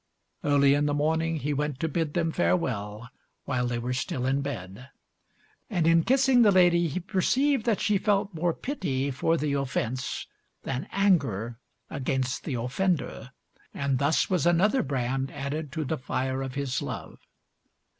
[0.43, 3.11] Early in the morning he went to bid them farewell,
[3.45, 4.89] while they were still in bed;
[5.69, 10.25] and in kissing the lady he perceived that she felt more pity for the offence
[10.63, 13.29] than anger against the offender,
[13.75, 17.19] and thus was another brand added to the fire of his love.